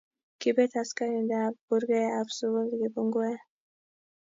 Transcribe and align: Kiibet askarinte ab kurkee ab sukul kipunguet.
Kiibet 0.39 0.73
askarinte 0.81 1.35
ab 1.47 1.55
kurkee 1.67 2.11
ab 2.19 2.29
sukul 2.37 2.67
kipunguet. 2.79 3.39